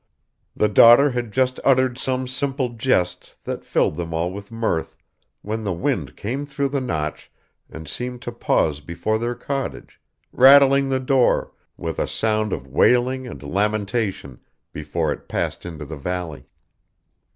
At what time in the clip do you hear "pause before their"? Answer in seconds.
8.31-9.35